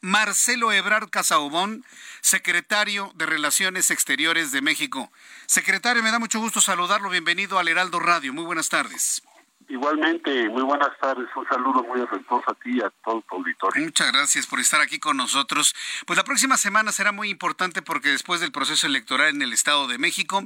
Marcelo 0.00 0.72
Ebrard 0.72 1.10
Casaubón, 1.10 1.84
secretario 2.20 3.12
de 3.16 3.26
Relaciones 3.26 3.90
Exteriores 3.90 4.52
de 4.52 4.62
México. 4.62 5.10
Secretario, 5.46 6.02
me 6.02 6.10
da 6.10 6.18
mucho 6.18 6.38
gusto 6.38 6.60
saludarlo. 6.60 7.08
Bienvenido 7.08 7.58
al 7.58 7.68
Heraldo 7.68 7.98
Radio. 7.98 8.32
Muy 8.32 8.44
buenas 8.44 8.68
tardes. 8.68 9.22
Igualmente, 9.68 10.48
muy 10.48 10.62
buenas 10.62 10.96
tardes. 11.00 11.28
Un 11.34 11.46
saludo 11.48 11.82
muy 11.82 12.00
afectuoso 12.00 12.48
a 12.48 12.54
ti 12.54 12.76
y 12.76 12.80
a 12.80 12.90
todo 13.04 13.20
tu 13.28 13.34
auditorio. 13.34 13.84
Muchas 13.84 14.12
gracias 14.12 14.46
por 14.46 14.60
estar 14.60 14.80
aquí 14.80 15.00
con 15.00 15.16
nosotros. 15.16 15.74
Pues 16.06 16.16
la 16.16 16.22
próxima 16.22 16.56
semana 16.56 16.92
será 16.92 17.10
muy 17.10 17.30
importante 17.30 17.82
porque 17.82 18.10
después 18.10 18.40
del 18.40 18.52
proceso 18.52 18.86
electoral 18.86 19.30
en 19.30 19.42
el 19.42 19.52
Estado 19.52 19.88
de 19.88 19.98
México, 19.98 20.44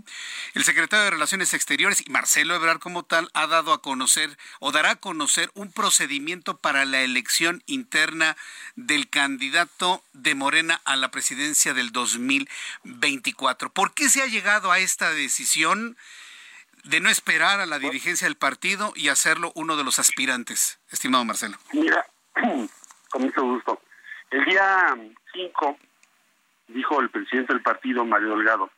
el 0.54 0.64
secretario 0.64 1.04
de 1.04 1.10
Relaciones 1.10 1.52
Exteriores 1.52 2.02
y 2.06 2.10
Marcelo 2.10 2.54
Ebrard 2.54 2.78
como 2.78 3.02
tal 3.02 3.28
ha 3.34 3.46
dado 3.46 3.74
a 3.74 3.82
conocer 3.82 4.38
o 4.58 4.72
dará 4.72 4.92
a 4.92 4.96
conocer 4.96 5.50
un 5.54 5.70
procedimiento 5.70 6.56
para 6.56 6.86
la 6.86 7.02
elección 7.02 7.62
interna 7.66 8.38
del 8.76 9.10
candidato 9.10 10.02
de 10.14 10.34
Morena 10.34 10.80
a 10.84 10.96
la 10.96 11.10
presidencia 11.10 11.74
del 11.74 11.92
2024. 11.92 13.70
¿Por 13.70 13.92
qué 13.92 14.08
se 14.08 14.22
ha 14.22 14.26
llegado 14.26 14.72
a 14.72 14.78
esta 14.78 15.10
decisión? 15.10 15.98
De 16.84 17.00
no 17.00 17.08
esperar 17.08 17.60
a 17.60 17.66
la 17.66 17.78
dirigencia 17.78 18.26
del 18.26 18.36
partido 18.36 18.92
y 18.94 19.08
hacerlo 19.08 19.52
uno 19.54 19.76
de 19.76 19.84
los 19.84 19.98
aspirantes, 19.98 20.80
estimado 20.90 21.24
Marcelo? 21.24 21.56
Mira, 21.72 22.04
con 23.10 23.22
mucho 23.22 23.42
gusto. 23.42 23.80
El 24.30 24.44
día 24.44 24.96
5 25.32 25.78
dijo 26.68 27.00
el 27.00 27.10
presidente 27.10 27.52
del 27.52 27.62
partido, 27.62 28.04
Mario 28.04 28.36
Delgado, 28.36 28.70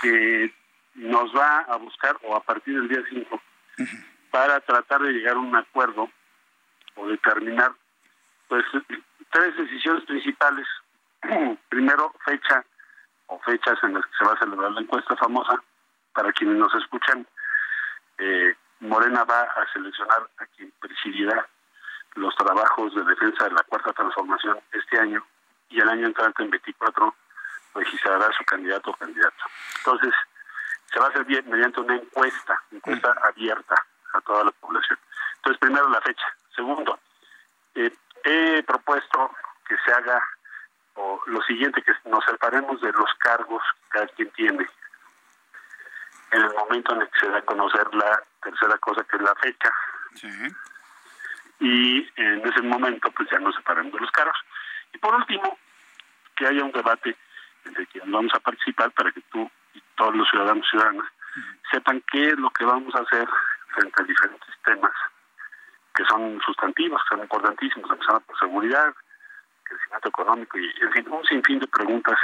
que 0.00 0.52
nos 0.94 1.34
va 1.34 1.60
a 1.60 1.76
buscar, 1.76 2.16
o 2.22 2.36
a 2.36 2.42
partir 2.42 2.74
del 2.74 2.88
día 2.88 3.02
5, 3.08 3.40
para 4.30 4.60
tratar 4.60 5.00
de 5.02 5.12
llegar 5.12 5.36
a 5.36 5.40
un 5.40 5.54
acuerdo 5.56 6.10
o 6.96 7.06
determinar 7.08 7.72
pues 8.48 8.64
tres 9.30 9.56
decisiones 9.56 10.04
principales. 10.04 10.66
Primero, 11.68 12.14
fecha 12.24 12.64
o 13.26 13.38
fechas 13.40 13.78
en 13.82 13.94
las 13.94 14.04
que 14.06 14.12
se 14.18 14.24
va 14.24 14.34
a 14.34 14.38
celebrar 14.38 14.70
la 14.72 14.80
encuesta 14.80 15.16
famosa, 15.16 15.62
para 16.16 16.32
quienes 16.32 16.56
nos 16.56 16.74
escuchan, 16.74 17.26
eh, 18.16 18.56
Morena 18.80 19.22
va 19.24 19.42
a 19.42 19.72
seleccionar 19.72 20.26
a 20.38 20.46
quien 20.46 20.72
presidirá 20.80 21.46
los 22.14 22.34
trabajos 22.36 22.94
de 22.94 23.04
defensa 23.04 23.44
de 23.44 23.50
la 23.50 23.62
cuarta 23.64 23.92
transformación 23.92 24.58
este 24.72 24.98
año 24.98 25.22
y 25.68 25.78
el 25.78 25.88
año 25.90 26.06
entrante 26.06 26.42
en 26.42 26.50
24 26.50 27.14
registrará 27.74 28.32
su 28.32 28.44
candidato 28.44 28.90
o 28.90 28.96
candidata. 28.96 29.44
Entonces, 29.76 30.14
se 30.90 30.98
va 30.98 31.06
a 31.06 31.08
hacer 31.10 31.24
bien 31.24 31.44
mediante 31.50 31.80
una 31.80 31.96
encuesta, 31.96 32.62
encuesta 32.70 33.14
abierta 33.22 33.74
a 34.14 34.20
toda 34.22 34.44
la 34.44 34.52
población. 34.52 34.98
Entonces, 35.36 35.60
primero 35.60 35.86
la 35.90 36.00
fecha. 36.00 36.26
Segundo, 36.54 36.98
eh, 37.74 37.94
he 38.24 38.62
propuesto 38.62 39.30
que 39.68 39.76
se 39.84 39.92
haga 39.92 40.22
o 40.94 41.20
lo 41.26 41.42
siguiente, 41.42 41.82
que 41.82 41.92
nos 42.06 42.24
separemos 42.24 42.80
de 42.80 42.90
los 42.92 43.12
cargos 43.18 43.62
que 43.74 43.88
cada 43.90 44.06
quien 44.08 44.30
tiene 44.30 44.66
en 46.30 46.42
el 46.42 46.54
momento 46.54 46.94
en 46.94 47.02
el 47.02 47.08
que 47.10 47.20
se 47.20 47.28
da 47.28 47.38
a 47.38 47.42
conocer 47.42 47.94
la 47.94 48.22
tercera 48.42 48.76
cosa 48.78 49.04
que 49.04 49.16
es 49.16 49.22
la 49.22 49.34
fecha. 49.36 49.72
Y 51.60 52.08
en 52.16 52.46
ese 52.46 52.62
momento 52.62 53.10
pues 53.12 53.28
ya 53.30 53.38
nos 53.38 53.54
separamos 53.54 53.92
de 53.92 54.00
los 54.00 54.10
cargos. 54.10 54.36
Y 54.92 54.98
por 54.98 55.14
último, 55.14 55.58
que 56.34 56.46
haya 56.46 56.64
un 56.64 56.72
debate 56.72 57.16
entre 57.64 57.86
quienes 57.86 58.10
vamos 58.10 58.32
a 58.34 58.40
participar 58.40 58.90
para 58.92 59.10
que 59.10 59.20
tú 59.32 59.50
y 59.74 59.82
todos 59.96 60.14
los 60.14 60.28
ciudadanos 60.28 60.64
y 60.66 60.70
ciudadanas 60.70 61.06
sepan 61.70 62.02
qué 62.12 62.28
es 62.28 62.38
lo 62.38 62.50
que 62.50 62.64
vamos 62.64 62.94
a 62.94 63.00
hacer 63.00 63.28
frente 63.74 64.02
a 64.02 64.04
diferentes 64.04 64.54
temas 64.64 64.92
que 65.94 66.04
son 66.04 66.38
sustantivos, 66.44 67.02
que 67.02 67.16
son 67.16 67.22
importantísimos, 67.22 67.90
empezando 67.90 68.20
por 68.20 68.38
seguridad, 68.38 68.94
crecimiento 69.64 70.08
económico 70.08 70.58
y, 70.58 70.70
en 70.80 70.92
fin, 70.92 71.06
un 71.10 71.24
sinfín 71.24 71.58
de 71.58 71.66
preguntas 71.66 72.18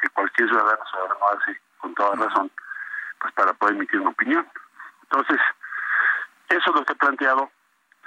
que 0.00 0.08
cualquier 0.10 0.48
ciudadano 0.48 0.84
ciudadano 0.90 1.28
hace 1.32 1.60
con 1.78 1.94
toda 1.94 2.14
razón 2.14 2.50
pues 3.20 3.32
para 3.34 3.52
poder 3.54 3.76
emitir 3.76 4.00
una 4.00 4.10
opinión. 4.10 4.46
Entonces, 5.02 5.38
eso 6.48 6.72
lo 6.72 6.84
que 6.84 6.92
he 6.92 6.96
planteado 6.96 7.50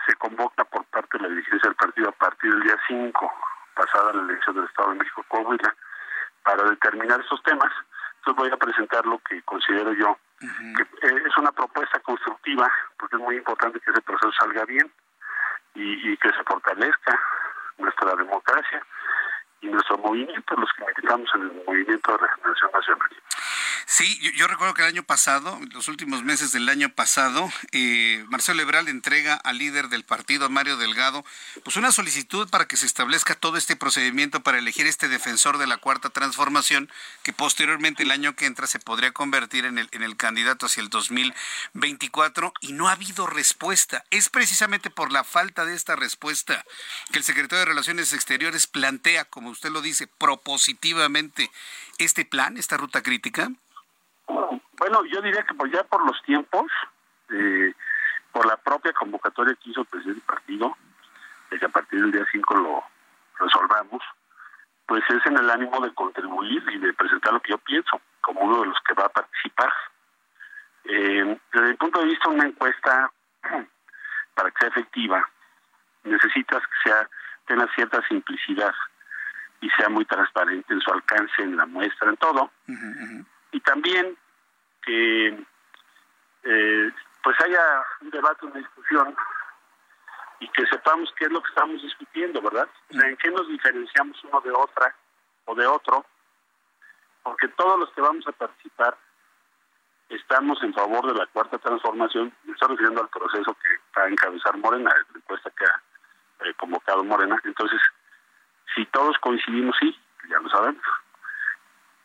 se 0.05 0.15
convoca 0.15 0.63
por 0.65 0.83
parte 0.85 1.17
de 1.17 1.23
la 1.23 1.29
dirigencia 1.29 1.69
del 1.69 1.75
partido 1.75 2.09
a 2.09 2.13
partir 2.13 2.51
del 2.51 2.63
día 2.63 2.77
5, 2.87 3.31
pasada 3.75 4.13
la 4.13 4.21
elección 4.23 4.55
del 4.55 4.65
Estado 4.65 4.89
de 4.89 4.99
México 4.99 5.25
Coahuila, 5.27 5.75
para 6.43 6.63
determinar 6.69 7.21
esos 7.21 7.41
temas. 7.43 7.71
Entonces 8.17 8.35
voy 8.35 8.51
a 8.51 8.57
presentar 8.57 9.05
lo 9.05 9.19
que 9.19 9.41
considero 9.43 9.93
yo 9.93 10.17
que 10.41 10.81
eh, 11.07 11.23
es 11.27 11.37
una 11.37 11.51
propuesta 11.51 11.99
constructiva, 11.99 12.71
porque 12.97 13.15
es 13.15 13.21
muy 13.21 13.35
importante 13.37 13.79
que 13.79 13.91
ese 13.91 14.01
proceso 14.01 14.31
salga 14.39 14.65
bien 14.65 14.91
y, 15.75 16.11
y 16.11 16.17
que 16.17 16.29
se 16.29 16.43
fortalezca 16.43 17.19
nuestra 17.77 18.15
democracia 18.15 18.83
y 19.61 19.67
nuestro 19.67 19.97
movimiento, 19.99 20.55
los 20.55 20.71
que 20.73 20.85
militamos 20.85 21.29
en 21.35 21.41
el 21.41 21.63
movimiento 21.65 22.11
de 22.11 22.17
regeneración 22.17 22.71
nacional. 22.73 23.09
Sí, 23.93 24.17
yo, 24.37 24.47
recuerdo 24.47 24.73
que 24.73 24.83
el 24.83 24.87
año 24.87 25.03
pasado, 25.03 25.59
los 25.73 25.89
últimos 25.89 26.23
meses 26.23 26.53
del 26.53 26.69
año 26.69 26.87
pasado, 26.95 27.51
eh, 27.73 28.23
Marcelo 28.29 28.61
Ebrard 28.61 28.87
entrega 28.87 29.33
al 29.33 29.57
líder 29.57 29.89
del 29.89 30.05
partido, 30.05 30.49
Mario 30.49 30.77
Delgado, 30.77 31.25
pues 31.65 31.75
una 31.75 31.91
solicitud 31.91 32.49
para 32.49 32.69
que 32.69 32.77
se 32.77 32.85
establezca 32.85 33.35
todo 33.35 33.57
este 33.57 33.75
procedimiento 33.75 34.43
para 34.43 34.59
elegir 34.59 34.87
este 34.87 35.09
defensor 35.09 35.57
de 35.57 35.67
la 35.67 35.75
cuarta 35.75 36.09
transformación, 36.09 36.89
que 37.21 37.33
posteriormente 37.33 38.03
el 38.03 38.11
año 38.11 38.33
que 38.33 38.45
entra 38.45 38.65
se 38.65 38.79
podría 38.79 39.11
convertir 39.11 39.65
en 39.65 39.77
el, 39.77 39.89
en 39.91 40.03
el 40.03 40.15
candidato 40.15 40.67
hacia 40.67 40.81
el 40.81 40.89
2024, 40.89 42.53
y 42.61 42.71
no 42.71 42.87
ha 42.87 42.93
habido 42.93 43.27
respuesta. 43.27 44.05
Es 44.09 44.29
precisamente 44.29 44.89
por 44.89 45.11
la 45.11 45.25
falta 45.25 45.65
de 45.65 45.75
esta 45.75 45.97
respuesta 45.97 46.63
que 47.11 47.17
el 47.17 47.25
secretario 47.25 47.59
de 47.59 47.65
Relaciones 47.65 48.13
Exteriores 48.13 48.67
plantea, 48.67 49.25
como 49.25 49.49
usted 49.49 49.69
lo 49.69 49.81
dice, 49.81 50.07
propositivamente 50.07 51.51
este 51.97 52.23
plan, 52.23 52.55
esta 52.55 52.77
ruta 52.77 53.03
crítica. 53.03 53.51
Bueno, 54.27 55.05
yo 55.05 55.21
diría 55.21 55.43
que 55.43 55.53
pues 55.53 55.71
ya 55.71 55.83
por 55.83 56.05
los 56.05 56.21
tiempos, 56.23 56.71
eh, 57.29 57.73
por 58.31 58.45
la 58.45 58.57
propia 58.57 58.93
convocatoria 58.93 59.55
que 59.55 59.69
hizo 59.69 59.81
el 59.81 59.87
presidente 59.87 60.19
del 60.19 60.27
partido, 60.27 60.77
de 61.49 61.59
que 61.59 61.65
a 61.65 61.69
partir 61.69 62.01
del 62.01 62.11
día 62.11 62.25
5 62.31 62.55
lo 62.55 62.83
resolvamos, 63.39 64.01
pues 64.85 65.03
es 65.09 65.25
en 65.25 65.37
el 65.37 65.49
ánimo 65.49 65.79
de 65.81 65.93
contribuir 65.93 66.63
y 66.71 66.79
de 66.79 66.93
presentar 66.93 67.33
lo 67.33 67.41
que 67.41 67.51
yo 67.51 67.57
pienso 67.59 68.01
como 68.21 68.41
uno 68.41 68.61
de 68.61 68.67
los 68.67 68.77
que 68.87 68.93
va 68.93 69.05
a 69.05 69.09
participar. 69.09 69.71
Eh, 70.85 71.39
desde 71.53 71.67
mi 71.67 71.73
punto 71.75 71.99
de 71.99 72.05
vista, 72.05 72.29
una 72.29 72.47
encuesta, 72.47 73.11
para 74.33 74.51
que 74.51 74.57
sea 74.59 74.69
efectiva, 74.69 75.29
necesitas 76.03 76.61
que 76.61 76.89
sea 76.89 77.09
tenga 77.45 77.67
cierta 77.75 78.01
simplicidad 78.07 78.73
y 79.59 79.69
sea 79.71 79.89
muy 79.89 80.05
transparente 80.05 80.73
en 80.73 80.81
su 80.81 80.91
alcance, 80.91 81.41
en 81.41 81.57
la 81.57 81.65
muestra, 81.65 82.09
en 82.09 82.17
todo. 82.17 82.51
Y 83.51 83.59
también 83.61 84.17
que 84.83 85.45
eh, 86.43 86.91
pues 87.23 87.39
haya 87.41 87.83
un 88.01 88.09
debate, 88.09 88.45
una 88.45 88.59
discusión 88.59 89.15
y 90.39 90.47
que 90.49 90.65
sepamos 90.65 91.13
qué 91.17 91.25
es 91.25 91.31
lo 91.31 91.41
que 91.41 91.49
estamos 91.49 91.81
discutiendo, 91.83 92.41
¿verdad? 92.41 92.67
O 92.89 92.93
sea, 92.93 93.07
en 93.07 93.15
qué 93.17 93.29
nos 93.29 93.47
diferenciamos 93.47 94.23
uno 94.23 94.41
de 94.41 94.51
otra 94.51 94.95
o 95.45 95.53
de 95.53 95.67
otro, 95.67 96.03
porque 97.21 97.47
todos 97.49 97.79
los 97.79 97.91
que 97.91 98.01
vamos 98.01 98.27
a 98.27 98.31
participar 98.31 98.97
estamos 100.09 100.61
en 100.63 100.73
favor 100.73 101.05
de 101.07 101.17
la 101.17 101.27
cuarta 101.27 101.57
transformación, 101.59 102.33
me 102.43 102.53
estoy 102.53 102.69
refiriendo 102.69 103.01
al 103.01 103.09
proceso 103.09 103.53
que 103.53 103.99
va 103.99 104.05
a 104.05 104.09
encabezar 104.09 104.57
Morena, 104.57 104.91
la 105.13 105.17
encuesta 105.17 105.51
que 105.51 105.65
ha 105.65 106.47
eh, 106.47 106.53
convocado 106.55 107.03
Morena, 107.03 107.39
entonces, 107.43 107.79
si 108.75 108.85
todos 108.87 109.17
coincidimos, 109.19 109.75
sí, 109.79 109.97
ya 110.27 110.39
lo 110.39 110.49
sabemos, 110.49 110.83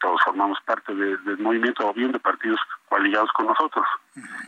todos 0.01 0.21
formamos 0.25 0.59
parte 0.63 0.95
del 0.95 1.39
movimiento 1.39 1.89
o 1.89 1.93
bien 1.93 2.13
de 2.13 2.19
partidos 2.19 2.59
coaligados 2.89 3.31
con 3.33 3.47
nosotros. 3.47 3.87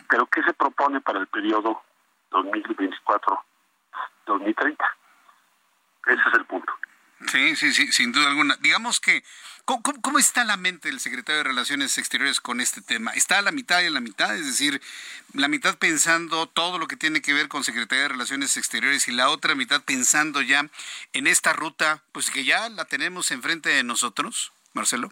Pero 0.08 0.26
¿qué 0.26 0.42
se 0.42 0.54
propone 0.54 1.00
para 1.00 1.20
el 1.20 1.26
periodo 1.26 1.82
2024-2030? 2.30 4.76
Ese 6.06 6.22
es 6.28 6.34
el 6.34 6.44
punto. 6.46 6.72
Sí, 7.26 7.56
sí, 7.56 7.72
sí, 7.72 7.90
sin 7.92 8.12
duda 8.12 8.28
alguna. 8.28 8.56
Digamos 8.60 9.00
que 9.00 9.24
¿Cómo, 10.00 10.18
está 10.18 10.44
la 10.44 10.56
mente 10.56 10.88
del 10.88 10.98
secretario 10.98 11.42
de 11.42 11.50
Relaciones 11.50 11.98
Exteriores 11.98 12.40
con 12.40 12.62
este 12.62 12.80
tema? 12.80 13.10
¿Está 13.10 13.36
a 13.36 13.42
la 13.42 13.52
mitad 13.52 13.82
y 13.82 13.88
a 13.88 13.90
la 13.90 14.00
mitad? 14.00 14.34
Es 14.34 14.46
decir, 14.46 14.80
la 15.34 15.46
mitad 15.46 15.76
pensando 15.76 16.46
todo 16.46 16.78
lo 16.78 16.88
que 16.88 16.96
tiene 16.96 17.20
que 17.20 17.34
ver 17.34 17.48
con 17.48 17.64
Secretaría 17.64 18.04
de 18.04 18.08
Relaciones 18.08 18.56
Exteriores 18.56 19.08
y 19.08 19.12
la 19.12 19.28
otra 19.28 19.54
mitad 19.54 19.82
pensando 19.82 20.40
ya 20.40 20.70
en 21.12 21.26
esta 21.26 21.52
ruta, 21.52 22.02
pues 22.12 22.30
que 22.30 22.44
ya 22.44 22.70
la 22.70 22.86
tenemos 22.86 23.30
enfrente 23.30 23.68
de 23.68 23.82
nosotros, 23.82 24.52
Marcelo. 24.78 25.08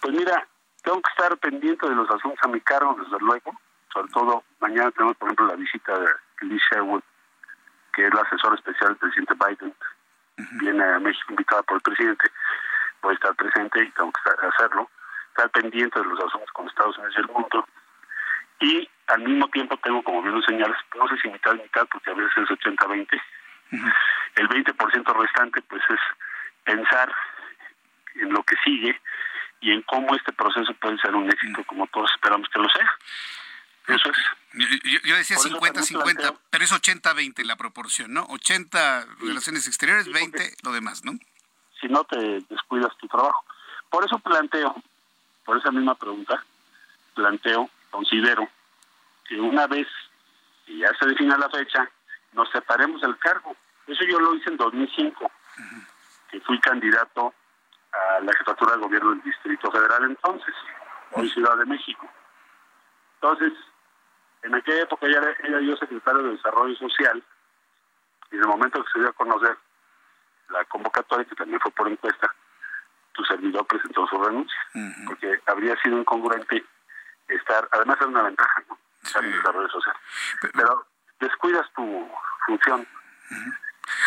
Pues 0.00 0.14
mira, 0.14 0.46
tengo 0.82 1.02
que 1.02 1.10
estar 1.10 1.36
pendiente 1.38 1.88
de 1.88 1.94
los 1.94 2.08
asuntos 2.08 2.38
a 2.42 2.48
mi 2.48 2.60
cargo, 2.60 2.96
desde 3.02 3.18
luego. 3.18 3.58
Sobre 3.92 4.12
todo, 4.12 4.44
mañana 4.60 4.90
tenemos, 4.92 5.16
por 5.16 5.28
ejemplo, 5.28 5.46
la 5.46 5.56
visita 5.56 5.98
de 5.98 6.08
Lee 6.42 6.60
Sherwood, 6.70 7.02
que 7.94 8.06
es 8.06 8.14
la 8.14 8.20
asesora 8.20 8.54
especial 8.54 8.90
del 8.90 8.98
presidente 8.98 9.34
Biden. 9.34 9.74
Viene 10.60 10.84
a 10.84 10.98
México 11.00 11.26
invitada 11.30 11.62
por 11.64 11.76
el 11.76 11.82
presidente 11.82 12.30
voy 13.02 13.12
a 13.12 13.14
estar 13.14 13.34
presente 13.34 13.82
y 13.82 13.90
tengo 13.92 14.12
que 14.12 14.46
hacerlo, 14.46 14.90
estar 15.28 15.50
pendiente 15.50 15.98
de 15.98 16.04
los 16.04 16.18
asuntos 16.18 16.50
con 16.52 16.66
Estados 16.66 16.96
Unidos 16.98 17.14
y 17.16 17.20
el 17.20 17.28
mundo. 17.28 17.68
Y 18.60 18.90
al 19.06 19.20
mismo 19.22 19.48
tiempo 19.48 19.76
tengo, 19.78 20.02
como 20.02 20.22
bien 20.22 20.34
lo 20.34 20.42
señalas, 20.42 20.78
no 20.96 21.08
sé 21.08 21.16
si 21.22 21.28
mitad 21.28 21.54
y 21.54 21.62
mitad, 21.62 21.86
porque 21.90 22.10
a 22.10 22.14
veces 22.14 22.32
es 22.36 22.48
80-20. 22.50 23.08
El 24.36 24.48
20% 24.48 25.20
restante, 25.20 25.62
pues 25.62 25.82
es 25.88 26.00
pensar 26.64 27.12
en 28.20 28.32
lo 28.32 28.42
que 28.42 28.56
sigue 28.64 29.00
y 29.60 29.72
en 29.72 29.82
cómo 29.82 30.14
este 30.14 30.32
proceso 30.32 30.72
puede 30.74 30.98
ser 30.98 31.14
un 31.14 31.30
éxito, 31.30 31.64
como 31.64 31.86
todos 31.88 32.10
esperamos 32.14 32.48
que 32.48 32.58
lo 32.58 32.68
sea. 32.68 32.90
Eso 33.88 34.10
es. 34.10 35.02
Yo, 35.04 35.16
decía 35.16 35.36
50-50, 35.36 36.38
pero 36.50 36.64
es 36.64 36.72
80-20 36.72 37.44
la 37.44 37.56
proporción, 37.56 38.12
¿no? 38.12 38.24
80 38.28 39.06
relaciones 39.20 39.66
exteriores, 39.66 40.12
20 40.12 40.56
lo 40.62 40.72
demás, 40.72 41.04
¿no? 41.04 41.12
si 41.80 41.88
no 41.88 42.04
te 42.04 42.40
descuidas 42.48 42.96
tu 42.98 43.06
trabajo. 43.08 43.44
Por 43.90 44.04
eso 44.04 44.18
planteo, 44.18 44.74
por 45.44 45.58
esa 45.58 45.70
misma 45.70 45.94
pregunta, 45.94 46.44
planteo, 47.14 47.70
considero 47.90 48.48
que 49.26 49.40
una 49.40 49.66
vez 49.66 49.86
que 50.66 50.76
ya 50.76 50.92
se 50.98 51.06
defina 51.06 51.38
la 51.38 51.48
fecha, 51.48 51.90
nos 52.32 52.50
separemos 52.50 53.00
del 53.00 53.16
cargo. 53.18 53.56
Eso 53.86 54.04
yo 54.04 54.20
lo 54.20 54.34
hice 54.34 54.50
en 54.50 54.56
2005, 54.56 55.30
que 56.30 56.40
fui 56.40 56.58
candidato 56.60 57.34
a 57.98 58.20
la 58.20 58.32
jefatura 58.32 58.72
de 58.72 58.82
gobierno 58.82 59.10
del 59.10 59.22
Distrito 59.22 59.70
Federal 59.70 60.04
entonces, 60.04 60.54
hoy 61.12 61.28
Ciudad 61.30 61.56
de 61.56 61.66
México. 61.66 62.08
Entonces, 63.14 63.52
en 64.42 64.54
aquella 64.54 64.82
época 64.82 65.06
ya 65.08 65.18
era, 65.18 65.60
yo 65.60 65.76
secretario 65.76 66.22
de 66.22 66.30
Desarrollo 66.32 66.76
Social, 66.76 67.22
y 68.30 68.36
en 68.36 68.42
el 68.42 68.48
momento 68.48 68.84
que 68.84 68.90
se 68.92 68.98
dio 69.00 69.08
a 69.08 69.12
conocer 69.12 69.56
la 70.50 70.64
convocatoria, 70.66 71.24
que 71.24 71.34
también 71.34 71.60
fue 71.60 71.70
por 71.72 71.88
encuesta, 71.88 72.32
tu 73.12 73.24
servidor 73.24 73.66
presentó 73.66 74.06
su 74.06 74.22
renuncia, 74.22 74.58
porque 75.06 75.40
habría 75.46 75.76
sido 75.82 75.98
incongruente 75.98 76.64
estar, 77.26 77.68
además 77.72 77.98
es 78.00 78.06
una 78.06 78.22
ventaja, 78.22 78.62
¿no? 78.68 78.78
Estar 79.02 79.24
en 79.24 79.32
desarrollo 79.32 79.68
social. 79.68 79.96
Pero, 80.52 80.86
descuidas 81.20 81.66
tu 81.74 82.08
función. 82.46 82.86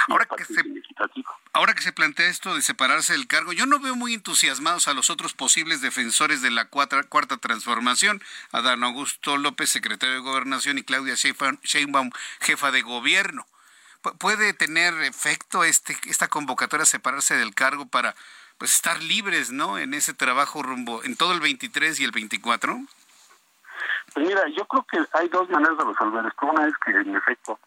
Ahora 0.08 0.26
que, 0.26 0.46
se, 0.46 0.62
ahora 1.54 1.74
que 1.74 1.82
se 1.82 1.94
plantea 1.94 2.28
esto 2.28 2.56
de 2.56 2.62
separarse 2.62 3.14
del 3.14 3.28
cargo, 3.28 3.54
yo 3.54 3.66
no 3.66 3.80
veo 3.80 3.96
muy 3.96 4.14
entusiasmados 4.14 4.88
a 4.88 4.94
los 4.94 5.10
otros 5.10 5.34
posibles 5.34 5.82
defensores 5.82 6.42
de 6.42 6.52
la 6.52 6.66
cuarta, 6.66 7.04
cuarta 7.04 7.38
transformación, 7.38 8.22
Adán 8.52 8.84
Augusto 8.84 9.38
López, 9.38 9.70
secretario 9.70 10.16
de 10.16 10.22
Gobernación, 10.22 10.78
y 10.78 10.84
Claudia 10.84 11.16
Sheinbaum, 11.16 12.12
jefa 12.40 12.72
de 12.72 12.82
gobierno. 12.82 13.46
¿Puede 14.18 14.54
tener 14.54 14.96
efecto 15.04 15.64
este 15.64 15.96
esta 16.06 16.28
convocatoria 16.28 16.86
separarse 16.86 17.36
del 17.36 17.54
cargo 17.54 17.86
para 17.86 18.16
pues 18.58 18.74
estar 18.74 19.02
libres, 19.02 19.52
¿no? 19.52 19.78
En 19.78 19.94
ese 19.94 20.14
trabajo 20.14 20.64
rumbo 20.64 21.04
en 21.04 21.16
todo 21.16 21.34
el 21.34 21.40
23 21.40 22.00
y 22.00 22.04
el 22.04 22.12
24? 22.12 22.80
Pues 24.14 24.28
mira, 24.28 24.42
yo 24.56 24.66
creo 24.66 24.86
que 24.90 24.98
hay 25.18 25.28
dos 25.30 25.50
maneras 25.50 25.78
de 25.78 25.86
resolver 25.86 26.26
esto. 26.26 26.46
Una 26.46 26.68
es 26.68 26.74
que 26.84 26.92
en 26.92 27.16
efecto 27.16 27.60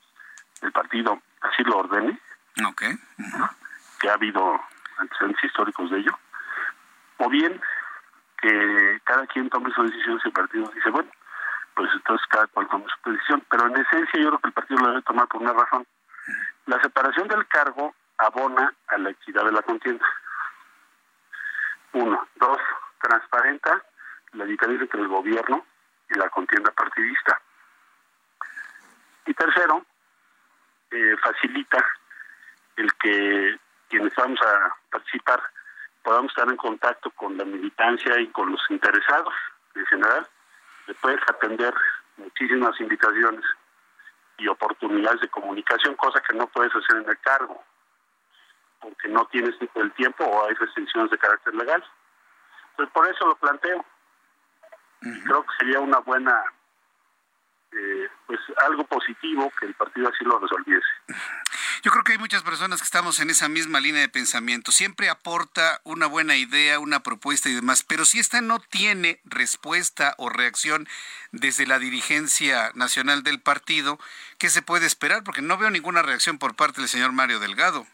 el 0.63 0.73
partido 0.73 1.21
así 1.45 1.63
lo 1.65 1.79
ordene. 1.79 2.19
Ok. 2.67 2.83
Que 4.01 4.11
ha 4.11 4.15
habido 4.15 4.61
antecedentes 4.99 5.45
históricos 5.45 5.91
de 5.91 5.99
ello. 5.99 6.19
O 7.19 7.29
bien 7.29 7.61
que 8.41 9.01
cada 9.05 9.27
quien 9.27 9.49
tome 9.51 9.73
su 9.73 9.83
decisión 9.83 10.21
si 10.21 10.29
el 10.29 10.35
partido 10.35 10.71
dice, 10.75 10.91
bueno, 10.91 11.11
pues 11.75 11.91
entonces 11.95 12.27
cada 12.29 12.47
cual 12.49 12.69
tome 12.69 12.85
su 13.03 13.11
decisión. 13.11 13.45
Pero 13.49 13.67
en 13.67 13.77
esencia 13.77 14.21
yo 14.21 14.29
creo 14.29 14.39
que 14.39 14.49
el 14.49 14.53
partido 14.53 14.81
lo 14.81 14.89
debe 14.89 15.03
tomar 15.03 15.29
por 15.29 15.43
una 15.43 15.53
razón. 15.53 15.87
La 16.67 16.81
separación 16.81 17.29
del 17.29 17.47
cargo 17.47 17.95
abona 18.19 18.75
a 18.89 18.99
la 18.99 19.11
equidad 19.11 19.45
de 19.45 19.53
la 19.53 19.63
contienda. 19.63 20.07
Uno. 21.93 22.27
Dos, 22.37 22.59
transparenta 23.01 23.83
la 24.33 24.45
diferencia 24.45 24.85
entre 24.85 25.01
el 25.01 25.09
gobierno 25.09 25.65
y 26.11 26.19
la 26.19 26.29
contienda 26.31 26.71
partidista. 26.73 27.41
Y 29.27 29.35
tercero, 29.35 29.85
eh, 30.95 31.17
facilita 31.23 31.85
el 32.77 32.93
que 32.95 33.59
quienes 33.89 34.15
vamos 34.15 34.41
a 34.43 34.75
participar 34.91 35.43
podamos 36.03 36.31
estar 36.31 36.49
en 36.49 36.57
contacto 36.57 37.11
con 37.11 37.37
la 37.37 37.45
militancia 37.45 38.21
y 38.21 38.29
con 38.29 38.53
los 38.53 38.61
interesados 38.71 39.35
en 39.75 39.87
general. 39.87 40.29
Después 40.87 41.17
atender 41.27 41.75
muchísimas 42.17 42.79
invitaciones 42.81 43.45
y 44.39 44.49
oportunidades 44.49 45.21
de 45.21 45.29
comunicación, 45.29 45.95
cosa 45.97 46.21
que 46.21 46.37
no 46.37 46.47
puedes 46.49 46.75
hacer 46.75 47.03
en 47.03 47.09
el 47.09 47.19
cargo, 47.21 47.63
porque 48.81 49.09
no 49.09 49.25
tienes 49.27 49.55
el 49.75 49.93
tiempo 49.93 50.25
o 50.25 50.47
hay 50.47 50.55
restricciones 50.55 51.11
de 51.11 51.19
carácter 51.19 51.55
legal. 51.55 51.83
Entonces, 52.71 52.93
por 52.93 53.09
eso 53.09 53.27
lo 53.27 53.37
planteo. 53.37 53.85
Creo 55.01 55.43
que 55.43 55.57
sería 55.59 55.81
una 55.81 55.99
buena, 55.99 56.43
eh, 57.77 58.09
pues 58.27 58.39
algo 58.65 58.85
positivo 58.85 59.53
que 59.59 59.67
el 59.67 59.75
partido 59.75 60.09
así 60.09 60.25
lo 60.25 60.39
resolviese. 60.39 60.87
Yo 61.83 61.91
creo 61.91 62.05
que 62.05 62.13
hay 62.13 62.19
muchas 62.19 62.43
personas 62.43 62.81
que 62.81 62.85
estamos 62.85 63.21
en 63.21 63.31
esa 63.31 63.49
misma 63.49 63.81
línea 63.81 64.01
de 64.01 64.09
pensamiento. 64.09 64.73
Siempre 64.73 65.11
aporta 65.11 65.81
una 65.85 66.07
buena 66.07 66.37
idea, 66.37 66.79
una 66.79 67.01
propuesta 67.01 67.49
y 67.49 67.55
demás, 67.55 67.83
pero 67.83 68.05
si 68.05 68.19
esta 68.19 68.41
no 68.41 68.59
tiene 68.61 69.21
respuesta 69.25 70.15
o 70.19 70.29
reacción 70.31 70.87
desde 71.33 71.67
la 71.67 71.79
dirigencia 71.79 72.71
nacional 72.75 73.23
del 73.23 73.41
partido, 73.41 73.99
¿qué 74.39 74.49
se 74.49 74.63
puede 74.63 74.87
esperar? 74.87 75.25
Porque 75.25 75.43
no 75.43 75.59
veo 75.59 75.71
ninguna 75.71 76.03
reacción 76.03 76.39
por 76.39 76.55
parte 76.55 76.81
del 76.81 76.89
señor 76.89 77.13
Mario 77.13 77.41
Delgado. 77.41 77.87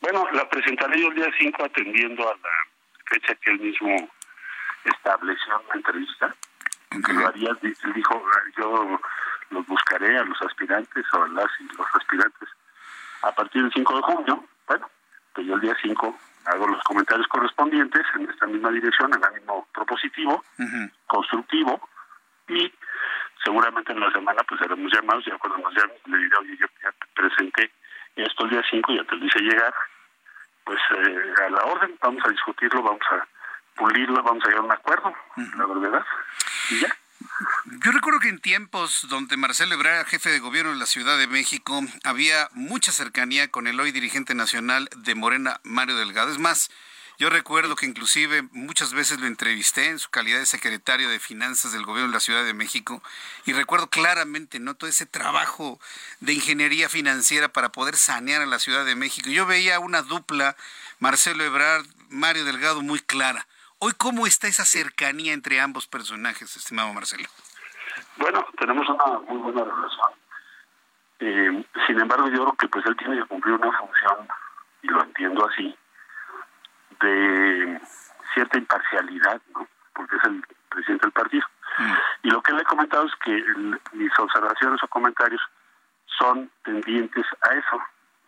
Bueno, 0.00 0.26
la 0.32 0.48
presentaré 0.48 1.00
yo 1.00 1.08
el 1.08 1.14
día 1.14 1.30
5 1.38 1.64
atendiendo 1.64 2.28
a 2.28 2.34
la 2.36 2.50
fecha 3.06 3.34
que 3.36 3.50
él 3.50 3.60
mismo 3.60 4.10
estableció 4.84 5.60
en 5.60 5.68
la 5.68 5.74
entrevista. 5.74 6.36
Lo 6.90 7.92
dijo, 7.92 8.22
yo 8.56 9.00
los 9.50 9.66
buscaré 9.66 10.18
a 10.18 10.24
los 10.24 10.40
aspirantes 10.42 11.04
o 11.12 11.22
a 11.22 11.28
las 11.28 11.50
y 11.60 11.76
los 11.76 11.86
aspirantes 11.94 12.48
a 13.22 13.32
partir 13.32 13.62
del 13.62 13.72
5 13.72 13.96
de 13.96 14.02
junio. 14.02 14.44
Bueno, 14.66 14.90
pues 15.34 15.46
yo 15.46 15.54
el 15.54 15.60
día 15.60 15.76
5 15.80 16.18
hago 16.46 16.68
los 16.68 16.82
comentarios 16.84 17.26
correspondientes 17.28 18.02
en 18.14 18.30
esta 18.30 18.46
misma 18.46 18.70
dirección, 18.70 19.12
en 19.14 19.22
el 19.24 19.40
mismo 19.40 19.66
propositivo, 19.72 20.44
constructivo, 21.06 21.80
y 22.48 22.72
seguramente 23.44 23.92
en 23.92 24.00
la 24.00 24.10
semana 24.12 24.42
pues 24.48 24.60
haremos 24.62 24.92
llamados, 24.92 25.24
ya 25.24 25.36
cuando 25.38 25.58
nos 25.58 25.74
llamen 25.74 25.96
le 26.06 26.18
diré, 26.18 26.36
oye, 26.36 26.56
yo 26.58 26.66
ya 26.82 26.92
te 26.92 27.06
presenté 27.14 27.72
esto 28.14 28.44
el 28.44 28.50
día 28.50 28.62
5, 28.70 28.92
ya 28.92 29.04
te 29.04 29.16
lo 29.16 29.26
hice 29.26 29.40
llegar, 29.40 29.74
pues 30.64 30.78
eh, 30.96 31.34
a 31.46 31.50
la 31.50 31.64
orden, 31.64 31.96
vamos 32.00 32.24
a 32.24 32.30
discutirlo, 32.30 32.82
vamos 32.82 33.02
a 33.10 33.26
pulirlo, 33.76 34.22
vamos 34.22 34.42
a 34.44 34.48
llegar 34.48 34.62
a 34.62 34.66
un 34.66 34.72
acuerdo, 34.72 35.14
la 35.36 35.66
verdad, 35.66 36.06
Yo 37.84 37.92
recuerdo 37.92 38.20
que 38.20 38.28
en 38.28 38.40
tiempos 38.40 39.06
donde 39.08 39.36
Marcelo 39.36 39.74
Ebrard 39.74 39.94
era 39.94 40.04
jefe 40.04 40.30
de 40.30 40.38
gobierno 40.38 40.72
de 40.72 40.78
la 40.78 40.86
Ciudad 40.86 41.18
de 41.18 41.26
México, 41.26 41.80
había 42.02 42.48
mucha 42.52 42.92
cercanía 42.92 43.48
con 43.48 43.66
el 43.66 43.78
hoy 43.78 43.92
dirigente 43.92 44.34
nacional 44.34 44.88
de 44.96 45.14
Morena, 45.14 45.60
Mario 45.62 45.96
Delgado. 45.96 46.32
Es 46.32 46.38
más, 46.38 46.70
yo 47.18 47.30
recuerdo 47.30 47.76
que 47.76 47.86
inclusive 47.86 48.42
muchas 48.52 48.92
veces 48.92 49.20
lo 49.20 49.26
entrevisté 49.26 49.86
en 49.86 49.98
su 49.98 50.10
calidad 50.10 50.38
de 50.38 50.46
secretario 50.46 51.08
de 51.08 51.20
Finanzas 51.20 51.72
del 51.72 51.86
gobierno 51.86 52.10
de 52.10 52.16
la 52.16 52.20
Ciudad 52.20 52.44
de 52.44 52.54
México 52.54 53.02
y 53.44 53.52
recuerdo 53.52 53.88
claramente 53.88 54.58
¿no? 54.58 54.74
todo 54.74 54.90
ese 54.90 55.06
trabajo 55.06 55.80
de 56.20 56.34
ingeniería 56.34 56.88
financiera 56.88 57.48
para 57.48 57.72
poder 57.72 57.96
sanear 57.96 58.42
a 58.42 58.46
la 58.46 58.58
Ciudad 58.58 58.84
de 58.84 58.96
México. 58.96 59.30
Yo 59.30 59.46
veía 59.46 59.78
una 59.78 60.02
dupla, 60.02 60.56
Marcelo 60.98 61.44
Ebrard, 61.44 61.86
Mario 62.08 62.44
Delgado, 62.44 62.82
muy 62.82 63.00
clara. 63.00 63.46
Hoy, 63.78 63.92
¿cómo 63.98 64.26
está 64.26 64.48
esa 64.48 64.64
cercanía 64.64 65.34
entre 65.34 65.60
ambos 65.60 65.86
personajes, 65.86 66.56
estimado 66.56 66.94
Marcelo? 66.94 67.28
Bueno, 68.16 68.46
tenemos 68.58 68.88
una 68.88 69.18
muy 69.18 69.36
buena 69.36 69.64
relación. 69.64 70.12
Eh, 71.18 71.64
sin 71.86 72.00
embargo, 72.00 72.28
yo 72.28 72.42
creo 72.42 72.52
que 72.54 72.68
pues 72.68 72.86
él 72.86 72.96
tiene 72.96 73.18
que 73.18 73.26
cumplir 73.26 73.54
una 73.54 73.78
función, 73.78 74.28
y 74.80 74.88
lo 74.88 75.02
entiendo 75.02 75.46
así, 75.46 75.76
de 77.00 77.80
cierta 78.32 78.56
imparcialidad, 78.56 79.42
¿no? 79.54 79.68
Porque 79.94 80.16
es 80.16 80.24
el 80.24 80.42
presidente 80.70 81.04
del 81.04 81.12
partido. 81.12 81.46
Mm. 81.78 81.92
Y 82.22 82.30
lo 82.30 82.42
que 82.42 82.52
le 82.52 82.62
he 82.62 82.64
comentado 82.64 83.04
es 83.04 83.14
que 83.24 83.44
mis 83.92 84.18
observaciones 84.18 84.82
o 84.82 84.88
comentarios 84.88 85.42
son 86.18 86.50
tendientes 86.64 87.26
a 87.42 87.54
eso, 87.54 87.82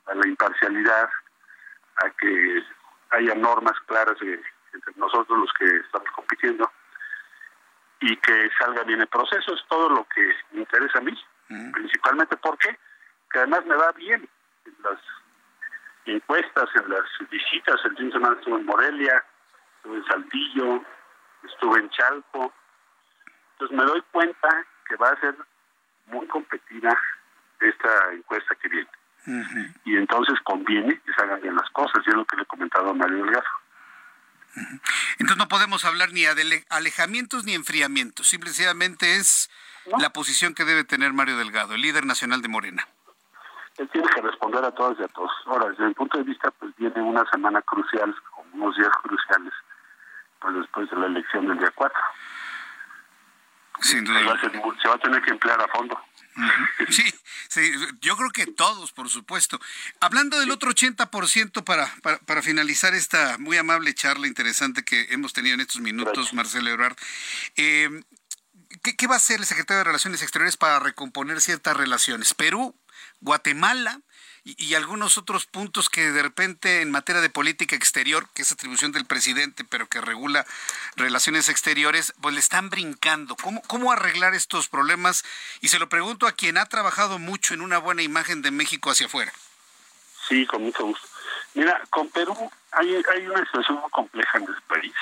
a 0.09 0.14
la 0.14 0.28
imparcialidad, 0.28 1.09
a 2.05 2.11
que 2.11 2.62
haya 3.12 3.35
normas 3.35 3.75
claras 3.87 4.21
entre 4.78 4.94
nosotros 4.97 5.38
los 5.38 5.52
que 5.54 5.66
estamos 5.76 6.08
compitiendo 6.12 6.70
y 8.00 8.16
que 8.16 8.50
salga 8.58 8.85
bien 8.85 9.00
el 9.00 9.08
proceso. 9.08 9.54
Es 9.54 9.64
todo 9.68 9.88
lo 9.88 10.06
que 10.14 10.35
me 10.52 10.61
interesa 10.61 10.99
a 10.99 11.02
mí, 11.02 11.14
principalmente 11.73 12.37
porque 12.37 12.78
que 13.30 13.38
además 13.40 13.66
me 13.66 13.75
va 13.75 13.92
bien 13.92 14.28
en 14.64 14.76
las 14.82 14.99
encuestas, 16.06 16.68
en 16.76 16.88
las 16.88 17.04
visitas. 17.30 17.85
El 17.85 17.97
fin 17.97 18.06
de 18.06 18.12
semana 18.12 18.37
estuve 18.38 18.61
en 18.61 18.66
Morelia, 18.66 19.25
estuve 19.76 19.99
en 19.99 20.04
Saltillo, 20.06 20.85
estuve 21.42 21.80
en 21.80 21.90
Chalco. 21.90 22.52
Entonces 23.52 23.76
me 23.76 23.85
doy 23.85 24.02
cuenta 24.12 24.66
que 24.88 24.97
va 24.97 25.11
a 25.11 25.20
ser 25.20 25.35
muy 26.06 26.26
competida 26.28 26.97
esta 27.61 28.12
encuesta 28.12 28.54
que 28.54 28.68
viene. 28.68 28.90
Y 29.85 29.97
entonces 29.97 30.38
conviene 30.44 30.99
que 31.00 31.12
se 31.12 31.23
hagan 31.23 31.42
bien 31.42 31.56
las 31.56 31.68
cosas, 31.70 32.02
y 32.06 32.11
es 32.11 32.16
lo 32.16 32.25
que 32.25 32.37
le 32.37 32.42
he 32.44 32.47
comentado 32.47 32.90
a 32.90 32.94
Mario 32.94 33.25
Delgado. 33.25 33.44
Entonces 35.19 35.37
no 35.37 35.49
podemos 35.49 35.85
hablar 35.85 36.12
ni 36.12 36.23
de 36.23 36.64
alejamientos 36.71 37.45
ni 37.45 37.55
enfriamientos, 37.55 38.28
simplemente 38.28 39.17
es 39.17 39.50
la 39.99 40.11
posición 40.11 40.55
que 40.55 40.64
debe 40.64 40.85
tener 40.85 41.12
Mario 41.12 41.37
Delgado, 41.37 41.75
el 41.75 41.81
líder 41.81 42.05
nacional 42.05 42.43
de 42.43 42.49
Morena. 42.49 42.87
Él 43.78 43.88
tiene 43.90 44.09
que 44.09 44.21
responder 44.21 44.64
a 44.64 44.73
todas 44.73 44.99
y 44.99 45.05
a 45.05 45.09
todos. 45.09 45.31
Ahora, 45.47 45.71
desde 45.71 45.87
mi 45.87 45.95
punto 45.95 46.19
de 46.19 46.25
vista, 46.25 46.50
pues 46.50 46.75
viene 46.76 47.00
una 47.00 47.25
semana 47.31 47.62
crucial, 47.62 48.14
unos 48.52 48.76
días 48.76 48.90
cruciales, 49.02 49.52
pues 50.40 50.55
después 50.57 50.90
de 50.90 50.97
la 50.97 51.07
elección 51.07 51.47
del 51.47 51.59
día 51.59 51.71
4. 51.75 51.99
Sin 53.81 54.05
duda. 54.05 54.19
Se 54.83 54.88
va, 54.88 54.95
a 54.95 54.99
tener 54.99 55.23
que 55.23 55.31
emplear 55.31 55.61
a 55.61 55.69
fondo. 55.69 55.99
Sí, 56.90 57.04
sí, 57.49 57.73
yo 58.00 58.16
creo 58.16 58.30
que 58.30 58.47
todos, 58.47 58.92
por 58.92 59.09
supuesto. 59.09 59.61
Hablando 60.00 60.38
del 60.38 60.50
otro 60.50 60.71
80% 60.71 61.64
para, 61.64 61.92
para, 62.02 62.18
para 62.18 62.42
finalizar 62.42 62.95
esta 62.95 63.38
muy 63.38 63.57
amable 63.57 63.95
charla 63.95 64.26
interesante 64.26 64.85
que 64.85 65.09
hemos 65.11 65.33
tenido 65.33 65.54
en 65.54 65.61
estos 65.61 65.80
minutos, 65.80 66.33
Marcelo 66.33 66.71
Ebrard, 66.71 66.97
eh, 67.57 68.02
¿qué, 68.83 68.97
¿qué 68.97 69.07
va 69.07 69.14
a 69.14 69.18
hacer 69.18 69.40
el 69.40 69.47
secretario 69.47 69.78
de 69.78 69.85
Relaciones 69.85 70.23
Exteriores 70.23 70.57
para 70.57 70.78
recomponer 70.78 71.40
ciertas 71.40 71.76
relaciones? 71.76 72.35
Perú, 72.35 72.75
Guatemala, 73.21 74.00
y, 74.45 74.75
algunos 74.75 75.18
otros 75.18 75.47
puntos 75.47 75.88
que 75.88 76.11
de 76.11 76.23
repente 76.23 76.80
en 76.80 76.90
materia 76.90 77.21
de 77.21 77.30
política 77.30 77.76
exterior, 77.76 78.28
que 78.35 78.42
es 78.42 78.52
atribución 78.52 78.92
del 78.92 79.04
presidente, 79.04 79.64
pero 79.64 79.88
que 79.88 80.00
regula 80.00 80.47
relaciones 80.97 81.49
exteriores, 81.49 82.14
pues 82.21 82.35
le 82.35 82.40
están 82.40 82.71
brincando. 82.71 83.37
¿Cómo, 83.37 83.62
cómo 83.62 83.92
arreglar 83.92 84.35
estos 84.35 84.68
problemas? 84.68 85.25
Y 85.61 85.68
se 85.68 85.78
lo 85.78 85.88
pregunto 85.88 86.26
a 86.26 86.33
quien 86.33 86.59
ha 86.59 86.66
trabajado 86.66 87.18
mucho 87.18 87.54
en 87.54 87.61
una 87.61 87.78
buena 87.78 88.02
imagen 88.02 88.42
de 88.42 88.50
México 88.50 88.90
hacia 88.90 89.07
afuera. 89.07 89.33
Sí, 90.28 90.47
con 90.47 90.62
mucho 90.62 90.85
gusto. 90.85 91.09
Mira, 91.54 91.83
con 91.90 92.09
Perú 92.11 92.50
hay, 92.73 93.02
hay 93.12 93.26
una 93.26 93.45
situación 93.45 93.80
muy 93.80 93.90
compleja 93.90 94.38
en 94.38 94.45
el 94.45 94.62
país. 94.62 94.95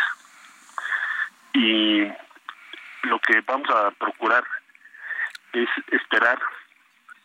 Y 1.52 2.00
lo 3.06 3.18
que 3.20 3.40
vamos 3.46 3.68
a 3.70 3.90
procurar 3.92 4.44
es 5.52 5.68
esperar 5.90 6.38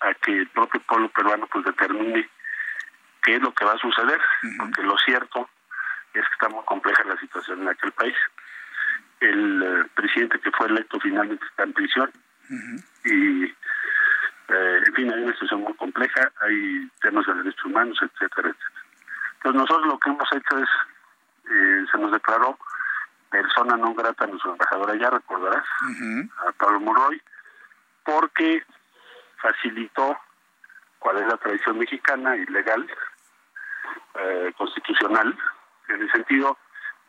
a 0.01 0.13
que 0.15 0.39
el 0.39 0.48
propio 0.50 0.81
pueblo 0.81 1.10
peruano 1.10 1.48
pues 1.48 1.65
determine 1.65 2.29
qué 3.24 3.36
es 3.36 3.41
lo 3.41 3.53
que 3.53 3.65
va 3.65 3.74
a 3.74 3.77
suceder, 3.77 4.20
porque 4.58 4.84
lo 4.84 4.98
cierto 4.98 5.50
es 6.13 6.27
que 6.27 6.34
está 6.34 6.50
muy 6.50 6.63
compleja 6.65 7.03
la 7.03 7.17
situación 7.17 7.62
en 7.62 7.70
aquel 7.70 7.91
país. 7.91 8.15
El 9.20 9.63
eh, 9.63 9.89
presidente 9.93 10.39
que 10.39 10.51
fue 10.51 10.67
electo 10.67 11.00
finalmente 11.00 11.46
está 11.46 11.63
en 11.63 11.74
prisión 11.74 12.12
y, 13.05 13.46
eh, 13.46 14.84
en 14.86 14.93
fin, 14.96 15.13
hay 15.13 15.24
una 15.24 15.34
situación 15.34 15.62
muy 15.62 15.74
compleja, 15.75 16.31
hay 16.41 16.89
temas 17.01 17.25
de 17.27 17.36
derechos 17.36 17.65
humanos, 17.65 17.98
etcétera, 18.01 18.50
etcétera. 18.50 18.81
Entonces 19.36 19.62
nosotros 19.62 19.88
lo 19.88 20.00
que 20.00 20.10
hemos 20.10 20.31
hecho 20.34 20.58
es, 20.58 20.70
eh, 21.50 21.86
se 21.91 21.98
nos 21.98 22.12
declaró 22.12 22.58
persona 23.29 23.77
no 23.77 23.93
grata 23.93 24.25
a 24.25 24.27
nuestro 24.27 24.51
embajador 24.51 24.91
allá, 24.91 25.10
recordarás, 25.10 25.65
a 26.46 26.51
Pablo 26.51 26.81
Monroy, 26.81 27.22
porque 28.03 28.62
facilitó 29.41 30.17
cuál 31.00 31.17
es 31.17 31.27
la 31.27 31.38
tradición 31.38 31.79
mexicana 31.79 32.36
y 32.38 32.45
legal, 32.45 32.88
eh, 34.15 34.53
constitucional, 34.57 35.38
en 35.89 36.01
el 36.01 36.12
sentido 36.12 36.57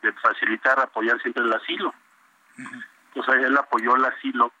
de 0.01 0.11
facilitar, 0.13 0.79
apoyar 0.79 1.21
siempre 1.21 1.43
el 1.43 1.53
asilo. 1.53 1.93
Entonces 3.13 3.45
él 3.45 3.57
apoyó 3.57 3.95
el 3.95 4.05
asilo 4.05 4.51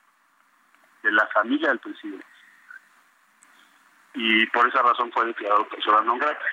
de 1.01 1.11
la 1.11 1.27
familia 1.27 1.69
del 1.69 1.79
presidente. 1.79 2.25
Y 4.13 4.45
por 4.47 4.67
esa 4.67 4.81
razón 4.81 5.11
fue 5.11 5.25
declarado 5.25 5.67
persona 5.67 6.01
no 6.01 6.17
grata. 6.17 6.45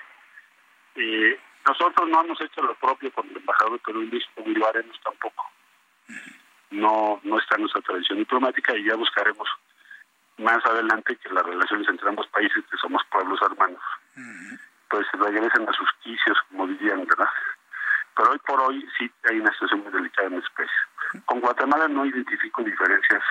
Eh, 0.94 1.38
nosotros 1.66 2.08
no 2.08 2.22
hemos 2.22 2.40
hecho 2.40 2.62
lo 2.62 2.74
propio 2.76 3.12
con 3.12 3.28
el 3.28 3.36
embajador 3.36 3.72
de 3.72 3.78
Perú 3.78 4.08
lo 4.44 4.68
haremos 4.68 4.98
tampoco. 5.02 5.44
No, 6.70 7.20
no 7.22 7.38
está 7.38 7.56
en 7.56 7.62
nuestra 7.62 7.82
tradición 7.82 8.18
diplomática 8.18 8.74
y 8.76 8.84
ya 8.84 8.96
buscaremos 8.96 9.48
más 10.40 10.64
adelante 10.64 11.16
que 11.16 11.28
las 11.30 11.44
relaciones 11.44 11.88
entre 11.88 12.09
ambos 12.09 12.26
países, 12.28 12.64
que 12.70 12.76
somos 12.78 13.02
pueblos 13.11 13.38
hermanos, 13.42 13.82
pues 14.88 15.06
regresen 15.12 15.68
a 15.68 15.73
sus 15.73 15.88
quicios, 16.02 16.38
como 16.49 16.66
dirían, 16.66 17.06
¿verdad? 17.06 17.28
Pero 18.16 18.32
hoy 18.32 18.38
por 18.47 18.61
hoy 18.61 18.87
sí 18.99 19.11
hay 19.28 19.38
una 19.38 19.52
situación 19.52 19.80
muy 19.80 19.92
delicada 19.92 20.28
en 20.28 20.42
país. 20.56 20.70
Con 21.26 21.40
Guatemala 21.40 21.88
no 21.88 22.04
identifico 22.04 22.62
diferencias 22.62 23.23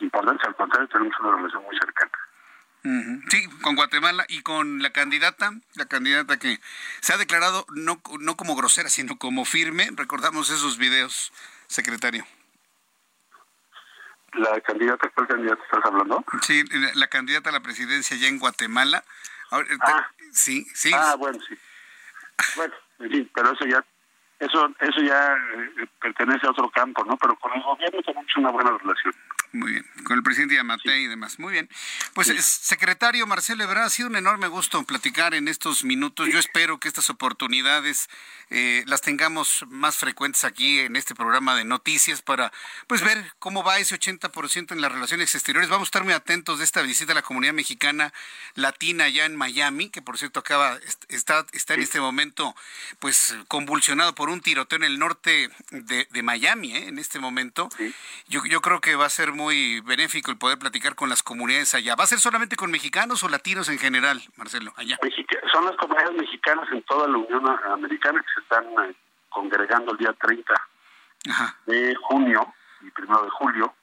importantes, 0.00 0.46
al 0.46 0.56
contrario, 0.56 0.88
tenemos 0.88 1.18
una 1.20 1.36
relación 1.36 1.62
muy 1.64 1.78
cercana. 1.78 2.12
Sí, 3.28 3.46
con 3.60 3.74
Guatemala 3.74 4.24
y 4.28 4.42
con 4.42 4.82
la 4.82 4.90
candidata, 4.90 5.52
la 5.74 5.86
candidata 5.86 6.38
que 6.38 6.58
se 7.00 7.12
ha 7.12 7.18
declarado 7.18 7.66
no, 7.70 8.00
no 8.20 8.36
como 8.36 8.56
grosera, 8.56 8.88
sino 8.88 9.18
como 9.18 9.44
firme. 9.44 9.88
Recordamos 9.94 10.48
esos 10.50 10.78
videos, 10.78 11.32
secretario. 11.66 12.24
¿La 14.38 14.60
candidata, 14.60 15.10
cuál 15.14 15.26
candidata 15.26 15.62
estás 15.64 15.84
hablando? 15.84 16.24
Sí, 16.42 16.62
la, 16.94 17.06
candidata 17.08 17.50
a 17.50 17.52
la 17.52 17.60
presidencia 17.60 18.16
ya 18.16 18.28
en 18.28 18.38
Guatemala. 18.38 19.02
ah, 19.50 20.10
sí, 20.32 20.64
sí. 20.74 20.90
Ah, 20.94 21.16
bueno, 21.18 21.38
sí. 21.48 21.58
Bueno, 22.54 22.74
sí, 23.10 23.30
pero 23.34 23.52
eso 23.52 23.64
ya 23.66 23.84
eso 24.38 24.70
eso 24.78 25.00
ya 25.02 25.34
eh, 25.34 25.88
pertenece 26.00 26.46
a 26.46 26.50
otro 26.50 26.70
campo, 26.70 27.04
¿no? 27.04 27.16
Pero 27.16 27.34
con 27.36 27.52
el 27.52 27.62
gobierno 27.62 28.00
tenemos 28.02 28.36
una 28.36 28.50
buena 28.50 28.70
relación. 28.78 29.14
Muy 29.52 29.72
bien, 29.72 29.86
con 30.04 30.18
el 30.18 30.22
presidente 30.22 30.56
Yamate 30.56 31.00
y 31.00 31.06
demás. 31.06 31.38
Muy 31.38 31.52
bien. 31.52 31.70
Pues, 32.12 32.28
secretario 32.44 33.26
Marcelo 33.26 33.64
Ebrard, 33.64 33.84
ha 33.84 33.90
sido 33.90 34.08
un 34.08 34.16
enorme 34.16 34.46
gusto 34.46 34.82
platicar 34.84 35.32
en 35.32 35.48
estos 35.48 35.84
minutos. 35.84 36.28
Yo 36.30 36.38
espero 36.38 36.78
que 36.78 36.88
estas 36.88 37.08
oportunidades 37.08 38.10
eh, 38.50 38.84
las 38.86 39.00
tengamos 39.00 39.64
más 39.68 39.96
frecuentes 39.96 40.44
aquí 40.44 40.80
en 40.80 40.96
este 40.96 41.14
programa 41.14 41.56
de 41.56 41.64
noticias 41.64 42.20
para 42.20 42.52
pues 42.86 43.00
ver 43.00 43.32
cómo 43.38 43.62
va 43.62 43.78
ese 43.78 43.98
80% 43.98 44.72
en 44.72 44.82
las 44.82 44.92
relaciones 44.92 45.34
exteriores. 45.34 45.70
Vamos 45.70 45.86
a 45.86 45.90
estar 45.90 46.04
muy 46.04 46.12
atentos 46.12 46.58
de 46.58 46.64
esta 46.64 46.82
visita 46.82 47.12
a 47.12 47.14
la 47.14 47.22
comunidad 47.22 47.54
mexicana 47.54 48.12
latina 48.54 49.04
allá 49.04 49.24
en 49.24 49.34
Miami, 49.34 49.88
que 49.88 50.02
por 50.02 50.18
cierto 50.18 50.40
acaba, 50.40 50.78
está, 51.08 51.46
está 51.52 51.72
en 51.72 51.80
este 51.80 52.00
momento 52.00 52.54
pues 52.98 53.34
convulsionado 53.48 54.14
por 54.14 54.28
un 54.28 54.42
tiroteo 54.42 54.76
en 54.76 54.84
el 54.84 54.98
norte 54.98 55.48
de, 55.70 56.22
Miami, 56.22 56.76
¿eh? 56.76 56.88
en 56.88 56.98
este 56.98 57.18
momento. 57.18 57.70
Yo, 58.28 58.44
yo 58.44 58.60
creo 58.60 58.82
que 58.82 58.94
va 58.94 59.06
a 59.06 59.10
ser 59.10 59.37
muy 59.38 59.80
benéfico 59.82 60.32
el 60.32 60.36
poder 60.36 60.58
platicar 60.58 60.96
con 60.96 61.08
las 61.08 61.22
comunidades 61.22 61.74
allá. 61.74 61.94
¿Va 61.94 62.04
a 62.04 62.08
ser 62.08 62.18
solamente 62.18 62.56
con 62.56 62.72
mexicanos 62.72 63.22
o 63.22 63.28
latinos 63.28 63.68
en 63.68 63.78
general, 63.78 64.20
Marcelo, 64.36 64.72
allá? 64.76 64.98
son 65.52 65.64
las 65.64 65.76
comunidades 65.76 66.14
mexicanas 66.16 66.68
en 66.72 66.82
toda 66.82 67.08
la 67.08 67.16
Unión 67.16 67.48
Americana 67.72 68.20
que 68.20 68.34
se 68.34 68.40
están 68.40 68.64
eh, 68.84 68.94
congregando 69.30 69.92
el 69.92 69.98
día 69.98 70.12
30 70.12 70.52
de 71.66 71.94
junio 72.02 72.52
y 72.82 72.90
primero 72.90 73.22
de 73.22 73.30
julio 73.30 73.74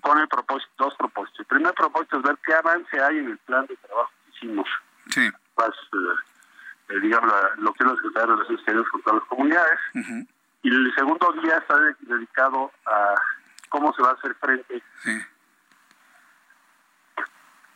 con 0.00 0.18
el 0.18 0.28
propósito, 0.28 0.70
dos 0.78 0.94
propósitos. 0.96 1.40
El 1.40 1.46
primer 1.46 1.74
propósito 1.74 2.18
es 2.18 2.22
ver 2.22 2.38
qué 2.44 2.54
avance 2.54 3.00
hay 3.00 3.18
en 3.18 3.30
el 3.30 3.38
plan 3.38 3.66
de 3.66 3.76
trabajo 3.76 4.10
que 4.24 4.36
hicimos. 4.36 4.68
Sí. 5.10 5.28
Más, 5.56 5.70
eh, 5.70 6.90
eh, 6.90 7.00
digamos, 7.00 7.32
lo 7.58 7.72
que 7.72 7.82
es 7.82 7.90
la 7.90 7.96
Secretaría 7.96 8.20
de 8.20 8.32
Relaciones 8.32 8.60
Exteriores 8.60 8.90
con 8.90 9.02
todas 9.02 9.20
las 9.20 9.28
comunidades. 9.28 9.78
Y 10.62 10.68
el 10.68 10.94
segundo 10.94 11.32
día 11.42 11.58
está 11.58 11.74
dedicado 12.00 12.70
a 12.86 13.14
cómo 13.68 13.92
se 13.94 14.02
va 14.02 14.10
a 14.10 14.14
hacer 14.14 14.34
frente. 14.36 14.82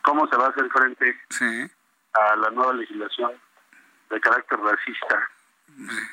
¿Cómo 0.01 0.27
se 0.27 0.35
va 0.35 0.47
a 0.47 0.49
hacer 0.49 0.69
frente 0.69 1.21
a 2.13 2.35
la 2.35 2.49
nueva 2.49 2.73
legislación 2.73 3.31
de 4.09 4.19
carácter 4.19 4.59
racista 4.59 5.29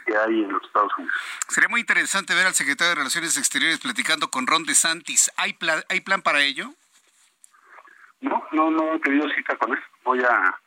que 0.06 0.16
hay 0.16 0.44
en 0.44 0.52
los 0.52 0.62
Estados 0.62 0.92
Unidos? 0.99 1.14
Sería 1.49 1.68
muy 1.68 1.80
interesante 1.80 2.35
ver 2.35 2.47
al 2.47 2.54
secretario 2.54 2.90
de 2.90 2.94
Relaciones 2.97 3.37
Exteriores 3.37 3.80
platicando 3.80 4.30
con 4.30 4.47
Ron 4.47 4.64
DeSantis. 4.64 5.30
¿Hay 5.37 5.54
plan, 5.54 5.82
¿hay 5.88 6.00
plan 6.00 6.23
para 6.23 6.40
ello? 6.40 6.70
No, 8.20 8.47
no, 8.52 8.70
no 8.70 8.94
he 8.94 8.99
tenido 9.00 9.28
cita 9.30 9.56
con 9.56 9.73
él. 9.73 9.82
Voy 10.04 10.23
a 10.23 10.58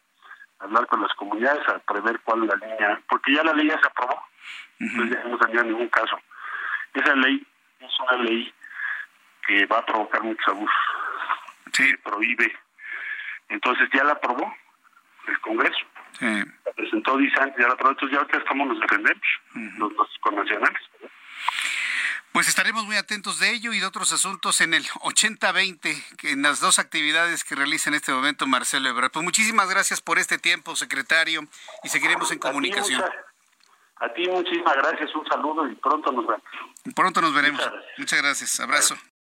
hablar 0.60 0.88
con 0.88 1.02
las 1.02 1.14
comunidades 1.16 1.68
a 1.70 1.80
prever 1.80 2.20
cuál 2.22 2.44
es 2.44 2.50
la 2.50 2.68
línea, 2.68 3.02
porque 3.10 3.34
ya 3.34 3.44
la 3.44 3.54
ley 3.54 3.68
ya 3.68 3.80
se 3.80 3.88
aprobó, 3.88 4.24
entonces 4.80 5.18
ya 5.18 5.30
no 5.30 5.38
tendría 5.38 5.64
ningún 5.64 5.90
caso. 5.90 6.20
Esa 6.94 7.16
ley 7.16 7.46
es 7.80 8.00
una 8.00 8.24
ley 8.24 8.54
que 9.48 9.66
va 9.66 9.80
a 9.80 9.86
provocar 9.86 10.24
muchos 10.24 10.48
abusos. 10.48 10.76
Sí. 11.74 11.96
prohíbe. 12.04 12.54
Entonces 13.50 13.90
ya 13.94 14.04
la 14.04 14.14
aprobó 14.14 14.54
el 15.28 15.40
Congreso. 15.42 15.80
Sí. 16.20 16.26
la 16.66 16.72
presentó 16.74 17.18
Disanti, 17.18 17.62
ya 17.62 17.68
la 17.68 17.76
presentó, 17.76 18.08
ya 18.10 18.18
ahorita 18.18 18.44
cómo 18.48 18.66
nos 18.66 18.80
defendemos, 18.80 19.22
los, 19.78 19.94
los 19.94 20.08
connacionales. 20.20 20.82
Pues 22.32 22.48
estaremos 22.48 22.86
muy 22.86 22.96
atentos 22.96 23.40
de 23.40 23.52
ello 23.52 23.74
y 23.74 23.80
de 23.80 23.86
otros 23.86 24.14
asuntos 24.14 24.62
en 24.62 24.74
el 24.74 24.86
80-20, 24.86 26.16
que 26.16 26.32
en 26.32 26.42
las 26.42 26.62
dos 26.62 26.80
actividades 26.80 27.44
que 27.44 27.56
realiza 27.56 27.90
en 27.90 27.96
este 27.96 28.14
momento 28.14 28.48
Marcelo 28.48 28.88
Ebrard. 28.88 29.12
Pues 29.12 29.26
muchísimas 29.26 29.70
gracias 29.70 30.00
por 30.00 30.18
este 30.18 30.38
tiempo, 30.38 30.78
secretario, 30.78 31.42
y 31.84 31.90
seguiremos 31.90 32.32
en 32.32 32.40
comunicación. 32.40 33.04
A 33.98 34.14
ti, 34.14 34.28
muchísimas 34.30 34.76
gracias, 34.78 35.14
un 35.14 35.28
saludo 35.28 35.68
y 35.68 35.76
pronto 35.76 36.12
nos 36.14 36.26
vemos. 36.26 36.44
Pronto 36.96 37.22
nos 37.22 37.34
veremos. 37.34 37.70
Muchas 37.98 38.22
gracias, 38.22 38.60
abrazo. 38.62 38.96